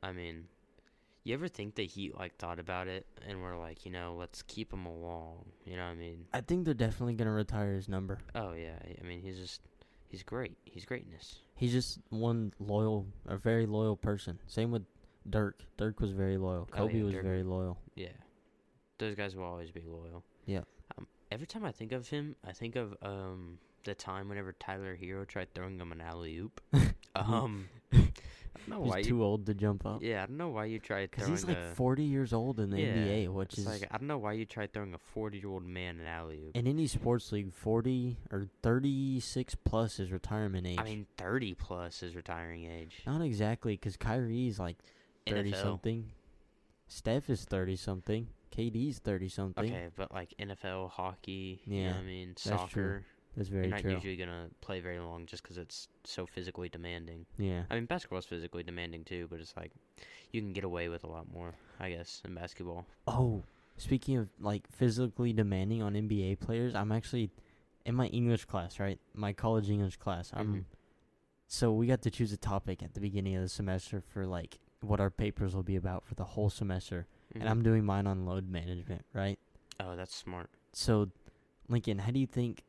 [0.03, 0.45] I mean,
[1.27, 4.43] you ever think the Heat like thought about it and were like, you know, let's
[4.43, 5.45] keep him along.
[5.65, 6.25] You know what I mean?
[6.33, 8.19] I think they're definitely going to retire his number.
[8.33, 9.61] Oh yeah, I mean he's just
[10.07, 10.57] he's great.
[10.63, 11.39] He's greatness.
[11.55, 14.39] He's just one loyal, a very loyal person.
[14.47, 14.83] Same with
[15.29, 15.59] Dirk.
[15.75, 16.69] Dirk was very loyal.
[16.73, 17.77] Oh, Kobe yeah, was Dirk- very loyal.
[17.95, 18.07] Yeah,
[18.97, 20.23] those guys will always be loyal.
[20.45, 20.61] Yeah.
[20.97, 24.97] Um, every time I think of him, I think of um the time whenever Tyler
[25.01, 26.61] Herro tried throwing him an alley oop.
[27.15, 27.67] um,
[28.69, 29.01] know He's why.
[29.01, 30.01] too You, old to jump up.
[30.03, 31.73] yeah, I don't know why you tried Because he's like a.
[31.75, 34.45] 40 years old in the yeah, NBA, which is like I don't know why you
[34.45, 36.55] tried throwing a forty-year-old man an alley oop.
[36.55, 40.77] in any sports league, 40 or 36 plus is retirement age.
[40.79, 43.01] I mean, thirty plus is retiring age.
[43.05, 44.77] not exactly, because Kyrie's like
[45.27, 45.61] 30 NFL.
[45.63, 46.11] something.
[46.87, 48.27] Steph is 30 something.
[48.55, 49.65] KD's 30 something.
[49.65, 52.33] Okay, but like NFL, hockey, you know Yeah, I mean,
[52.69, 53.01] true.
[53.37, 53.93] That's very you're not true.
[53.93, 57.25] usually gonna play very long just because it's so physically demanding.
[57.37, 57.63] yeah.
[57.69, 59.71] I mean, basketball's physically demanding too, but it's like
[60.31, 62.85] you can get away with a lot more, I guess, in basketball.
[63.07, 63.43] Oh,
[63.77, 67.29] speaking of like physically demanding on NBA players, I'm actually
[67.85, 68.99] in my English class, right?
[69.13, 70.31] My college English class.
[70.33, 70.65] I'm Mhm.
[71.47, 74.59] so we got to choose a topic at the beginning of the semester for like
[74.81, 77.07] what our papers will be about for the whole semester.
[77.35, 77.49] And Mhm.
[77.51, 79.37] I'm doing mine on load management, right?
[79.79, 80.49] Oh, that's smart.
[80.73, 81.11] So,
[81.67, 82.63] Lincoln, how do you think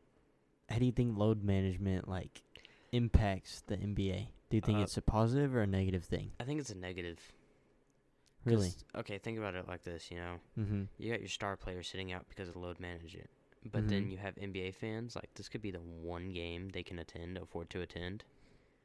[0.69, 2.43] how do you think load management like
[2.93, 4.29] impacts the NBA?
[4.51, 6.33] Do you think Uh, it's a positive or a negative thing?
[6.41, 7.33] I think it's a negative.
[8.45, 8.73] Really?
[8.95, 10.11] Okay, think about it like this.
[10.11, 10.89] You know, Mhm.
[10.97, 13.29] you got your star player sitting out because of load management,
[13.65, 14.11] but then Mhm.
[14.13, 15.15] you have NBA fans.
[15.17, 18.25] Like this could be the one game they can attend, afford to attend,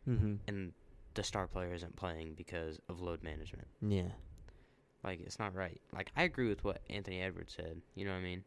[0.08, 0.40] Mhm.
[0.48, 0.74] and
[1.14, 3.68] the star player isn't playing because of load management.
[3.82, 4.12] Yeah.
[5.04, 5.82] Like it's not right.
[5.94, 7.82] Like I agree with what Anthony Edwards said.
[7.96, 8.44] You know what I mean?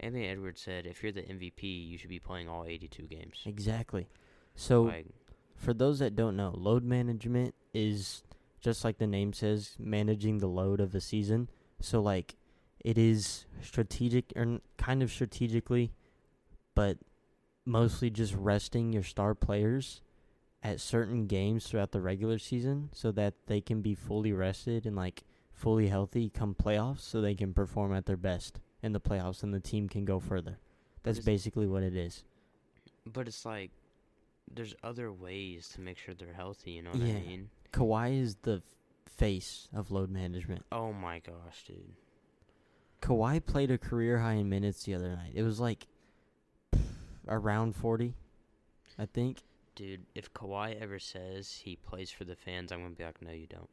[0.00, 4.08] Anthony Edwards said, "If you're the MVP, you should be playing all 82 games." Exactly.
[4.54, 5.06] So like,
[5.54, 8.22] for those that don't know, load management is
[8.60, 11.48] just like the name says, managing the load of the season.
[11.80, 12.36] So like
[12.84, 15.92] it is strategic or kind of strategically,
[16.74, 16.98] but
[17.64, 20.02] mostly just resting your star players
[20.62, 24.96] at certain games throughout the regular season so that they can be fully rested and
[24.96, 29.42] like fully healthy come playoffs so they can perform at their best in the playoffs
[29.42, 30.58] and the team can go further.
[31.02, 32.24] That's basically what it is.
[33.06, 33.70] but it's like
[34.52, 36.72] there's other ways to make sure they're healthy.
[36.72, 37.14] You know what Yeah.
[37.14, 37.50] I mean?
[37.72, 38.62] Kawhi is the
[39.06, 40.64] face of load management.
[40.72, 41.94] Oh my gosh, dude.
[43.02, 45.32] Kawhi played a career high in minutes the other night.
[45.34, 45.86] It was like
[47.28, 48.14] around 40,
[48.98, 49.42] I think.
[49.74, 53.30] Dude, if Kawhi ever says he plays for the fans, I'm gonna be like, no,
[53.32, 53.68] you don't.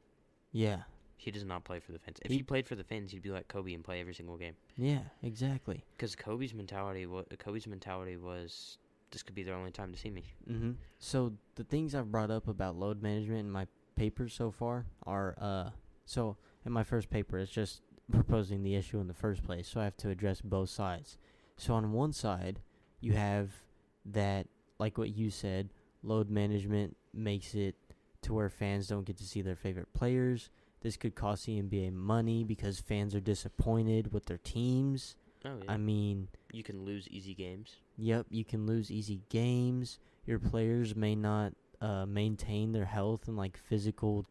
[0.52, 0.82] Yeah.
[1.16, 2.18] He does not play for the fans.
[2.24, 4.38] If He- he played for the fans, he'd be like Kobe and play every single
[4.38, 4.56] game.
[4.76, 5.84] Yeah, exactly.
[5.96, 8.78] Because Kobe's mentality, wa Kobe's mentality was,
[9.12, 10.24] this could be their only time to see me.
[10.50, 10.76] Mhm.
[11.00, 15.36] So the things I've brought up about load management in my papers so far are
[15.38, 15.70] uh
[16.06, 19.80] so in my first paper it's just proposing the issue in the first place, so
[19.80, 21.18] I have to address both sides.
[21.58, 22.60] So on one side,
[23.00, 23.64] you have
[24.06, 24.48] that
[24.80, 25.70] like what you said,
[26.02, 27.76] load management makes it
[28.24, 30.50] to where fans don't get to see their favorite players.
[30.84, 35.16] This could cost the NBA money because fans are disappointed with their teams.
[35.46, 35.72] Oh yeah.
[35.72, 37.78] I mean, you can lose easy games.
[37.98, 40.00] Yep, you can lose easy games.
[40.26, 44.26] Your players may not uh, maintain their health and like physical,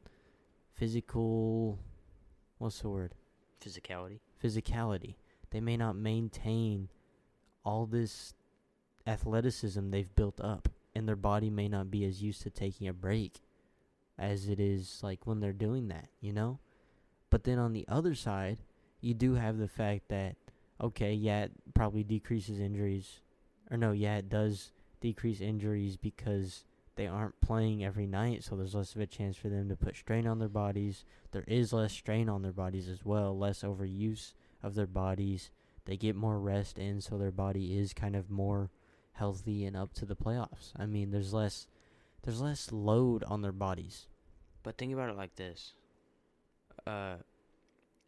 [0.74, 1.78] physical,
[2.58, 3.14] what's the word?
[3.64, 4.20] Physicality.
[4.42, 5.14] Physicality.
[5.50, 6.90] They may not maintain
[7.64, 8.34] all this
[9.06, 12.92] athleticism they've built up, and their body may not be as used to taking a
[12.92, 13.40] break
[14.22, 16.60] as it is like when they're doing that, you know.
[17.28, 18.58] But then on the other side,
[19.00, 20.36] you do have the fact that
[20.80, 23.20] okay, yeah, it probably decreases injuries,
[23.70, 26.64] or no, yeah, it does decrease injuries because
[26.96, 29.96] they aren't playing every night, so there's less of a chance for them to put
[29.96, 31.04] strain on their bodies.
[31.30, 35.50] There is less strain on their bodies as well, less overuse of their bodies.
[35.84, 38.70] They get more rest in, so their body is kind of more
[39.12, 40.72] healthy and up to the playoffs.
[40.76, 41.66] I mean, there's less
[42.22, 44.06] there's less load on their bodies.
[44.62, 45.74] But think about it like this.
[46.86, 47.16] Uh,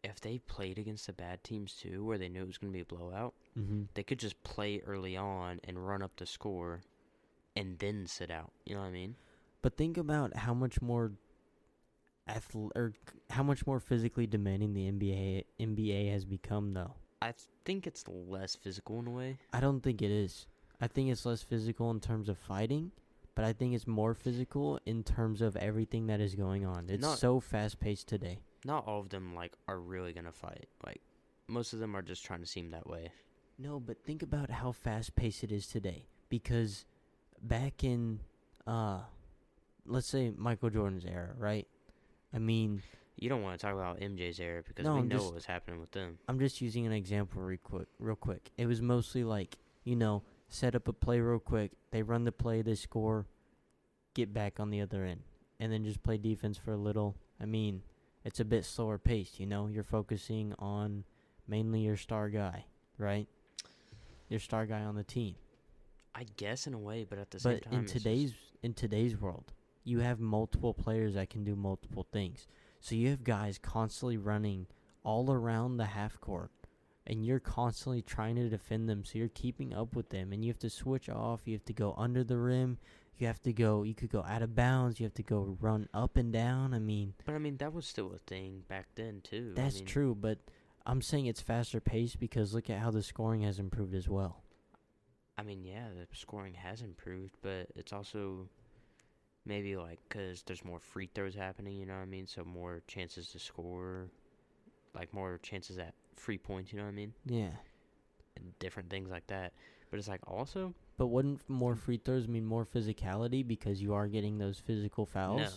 [0.03, 2.77] if they played against the bad teams too, where they knew it was going to
[2.77, 3.83] be a blowout, Mm-hmm.
[3.95, 6.83] they could just play early on and run up the score,
[7.55, 8.51] and then sit out.
[8.67, 9.14] You know what I mean?
[9.62, 11.12] But think about how much more
[12.29, 12.93] athl- or
[13.31, 16.95] how much more physically demanding the NBA NBA has become though.
[17.23, 17.33] I
[17.64, 19.38] think it's less physical in a way.
[19.53, 20.47] I don't think it is.
[20.81, 22.90] I think it's less physical in terms of fighting,
[23.35, 26.87] but I think it's more physical in terms of everything that is going on.
[26.88, 28.38] It's Not- so fast paced today.
[28.64, 30.68] Not all of them like are really gonna fight.
[30.87, 31.01] Like
[31.49, 33.12] most of them are just trying to seem that way.
[33.59, 36.07] No, but think about how fast paced it is today.
[36.29, 36.85] Because
[37.42, 38.20] back in,
[38.66, 39.01] uh,
[39.87, 41.66] let's say Michael Jordan's era, right?
[42.33, 42.83] I mean,
[43.16, 45.35] You don't want to talk about MJ's era because No, we I'm know just- what
[45.35, 46.18] was happening with them.
[46.27, 47.87] I'm just using an example real quick.
[48.01, 51.73] Real quick, it was mostly like you know, set up a play real quick.
[51.91, 53.27] They run the play, they score,
[54.15, 55.21] get back on the other end,
[55.61, 57.17] and then just play defense for a little.
[57.41, 57.83] I mean,
[58.25, 59.41] it's a bit slower paced.
[59.41, 61.05] You know, you're focusing on
[61.47, 62.65] mainly your star guy,
[62.99, 63.27] right?
[64.29, 65.35] Your star guy on the team.
[66.15, 69.21] I guess in a way, but at the same But time, in today's in today's
[69.21, 69.53] world,
[69.83, 72.47] you have multiple players that can do multiple things.
[72.81, 74.67] So you have guys constantly running
[75.03, 76.51] all around the half court
[77.07, 80.51] and you're constantly trying to defend them so you're keeping up with them and you
[80.51, 82.79] have to switch off, you have to go under the rim,
[83.19, 85.88] you have to go you could go out of bounds, you have to go run
[85.93, 86.75] up and down.
[86.75, 89.53] I mean, but I mean that was still a thing back then too.
[89.57, 90.38] I that's mean, true, but
[90.87, 94.43] I'm saying it's faster paced because look at how the scoring has improved as well.
[95.37, 98.49] I mean, yeah, the scoring has improved, but it's also
[99.47, 101.77] maybe like because there's more free throws happening.
[101.77, 102.27] You know what I mean?
[102.27, 104.09] So more chances to score,
[104.95, 106.72] like more chances at free points.
[106.72, 107.14] You know what I mean?
[107.27, 107.50] Yeah.
[108.37, 109.53] And different things like that.
[109.90, 114.09] But it's like also But wouldn't more free throws mean more physicality because you are
[114.09, 115.40] getting those physical fouls?
[115.40, 115.48] no,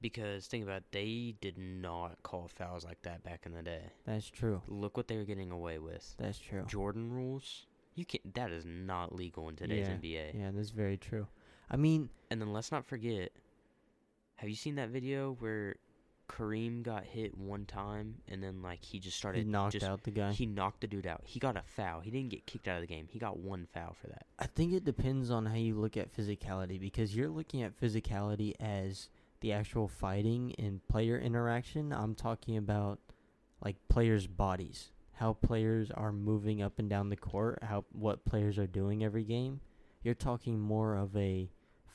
[0.00, 3.92] because think about it, they did not call fouls like that back in the day.
[4.04, 4.62] That's true.
[4.68, 6.14] Look what they were getting away with.
[6.18, 6.64] That's true.
[6.66, 7.66] Jordan rules.
[7.94, 8.34] You can't.
[8.34, 10.38] That is not legal in today's Yeah, NBA.
[10.38, 11.28] Yeah, that's very true.
[11.70, 13.30] I mean, And then let's not forget.
[14.36, 15.76] Have you seen that video where
[16.28, 20.02] Kareem got hit one time and then like he just started he knocked just, out
[20.02, 20.32] the guy.
[20.32, 21.22] He knocked the dude out.
[21.24, 22.00] He got a foul.
[22.00, 23.06] He didn't get kicked out of the game.
[23.10, 24.26] He got one foul for that.
[24.38, 28.54] I think it depends on how you look at physicality because you're looking at physicality
[28.60, 29.08] as
[29.40, 31.92] the actual fighting and player interaction.
[31.92, 32.98] I'm talking about
[33.64, 38.58] like players' bodies, how players are moving up and down the court, how what players
[38.58, 39.60] are doing every game.
[40.02, 41.50] You're talking more of a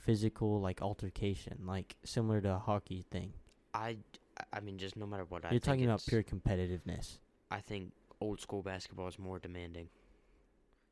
[0.06, 3.34] physical like altercation, like similar to a hockey thing.
[3.74, 3.98] I,
[4.54, 5.46] I mean, just no matter what.
[5.46, 7.20] I You're talking about pure competitiveness.
[7.50, 9.90] I think old school basketball is more demanding.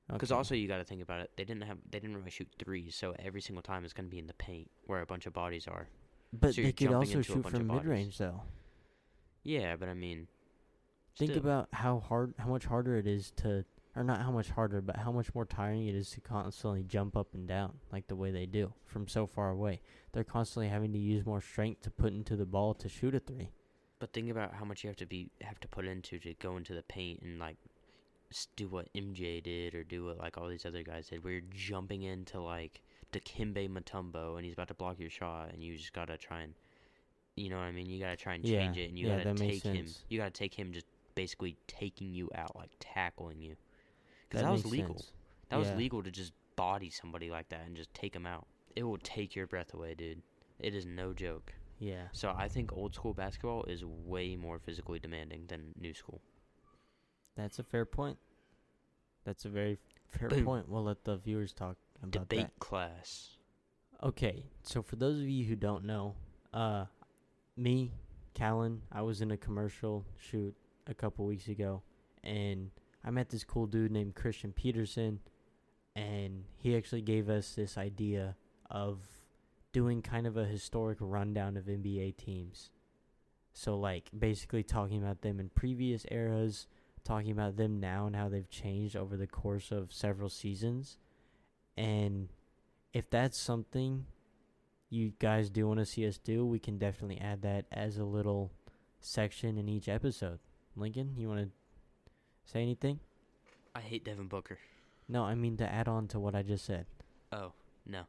[0.08, 0.38] Because Okay.
[0.38, 1.32] also you got to think about it.
[1.36, 1.78] They didn't have.
[1.90, 4.34] They didn't really shoot threes, so every single time it's going to be in the
[4.34, 5.88] paint where a bunch of bodies are.
[6.34, 8.42] but so they could also shoot from mid range though.
[9.44, 10.28] Yeah, but I mean,
[11.18, 11.42] Think still.
[11.44, 14.98] about how hard, how much harder it is to, or not how much harder, but
[14.98, 18.32] how much more tiring it is to constantly jump up and down like the way
[18.32, 19.82] they do from so far away.
[20.12, 23.20] They're constantly having to use more strength to put into the ball to shoot a
[23.20, 23.50] three.
[24.00, 26.58] But think about how much you have to be have to put into to go
[26.58, 27.58] into the paint and like
[28.56, 31.42] do what MJ did or do what like all these other guys did, where you're
[31.54, 35.94] jumping into like Dikembe Mutombo and he's about to block your shot, and you just
[35.94, 36.54] gotta try and,
[37.36, 37.88] you know what I mean?
[37.88, 39.86] You gotta try and Yeah, change it, and you yeah, gotta take him.
[40.10, 43.56] You gotta take him just basically taking you out, like tackling you,
[44.30, 44.98] because That, that, was legal.
[44.98, 45.12] sense.
[45.50, 48.46] That was legal to just body somebody like that and just take them out.
[48.76, 50.22] It will take your breath away, dude.
[50.60, 51.54] It is no joke.
[51.80, 52.04] Yeah.
[52.12, 56.22] So I think old school basketball is way more physically demanding than new school.
[57.36, 58.18] That's a fair point.
[59.24, 59.78] That's a very
[60.10, 60.46] fair Boom.
[60.46, 60.70] point.
[60.70, 62.60] We'll let the viewers talk about Debate that.
[62.60, 63.38] class.
[64.04, 66.16] Okay, so for those of you who don't know,
[66.54, 66.86] uh,
[67.58, 67.92] me,
[68.34, 70.56] Callan, I was in a commercial shoot
[70.88, 71.82] a couple weeks ago,
[72.24, 72.72] and
[73.04, 75.20] I met this cool dude named Christian Peterson,
[75.96, 78.36] and he actually gave us this idea
[78.70, 79.00] of
[79.72, 82.72] doing kind of a historic rundown of NBA teams.
[83.54, 86.68] So, like, basically talking about them in previous eras,
[87.04, 90.98] talking about them now and how they've changed over the course of several seasons.
[91.78, 92.30] And
[92.94, 94.06] if that's something
[94.90, 98.04] you guys do want to see us do, we can definitely add that as a
[98.04, 98.52] little
[99.00, 100.40] section in each episode.
[100.76, 101.52] Lincoln, you want to
[102.52, 103.00] say anything?
[103.76, 104.58] I hate Devin Booker.
[105.08, 106.86] No, I mean to add on to what I just said.
[107.32, 107.52] Oh,
[107.86, 108.02] no.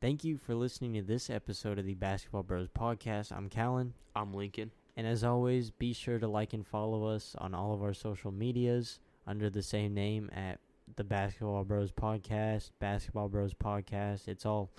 [0.00, 3.32] Thank you for listening to this episode of the Basketball Bros podcast.
[3.32, 4.70] I'm Callan, I'm Lincoln.
[4.96, 8.30] and as always, be sure to like and follow us on all of our social
[8.30, 10.60] medias under the same name at
[10.96, 14.28] the Basketball Bros podcast, Basketball Bros podcast.
[14.28, 14.70] It's all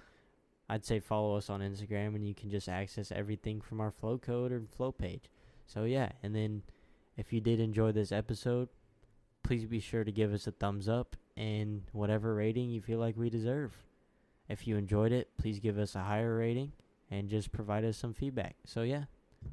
[0.69, 4.17] I'd say follow us on Instagram and you can just access everything from our flow
[4.19, 5.29] code or flow page.
[5.65, 6.61] So yeah, and then
[7.17, 8.69] if you did enjoy this episode,
[9.43, 13.15] please be sure to give us a thumbs up and whatever rating you feel like
[13.15, 13.73] we deserve.
[14.49, 16.71] If you enjoyed it, please give us a higher rating
[17.09, 18.55] and just provide us some feedback.
[18.65, 19.05] So yeah,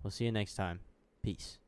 [0.02, 0.80] we'll see you next time.
[1.22, 1.58] Peace.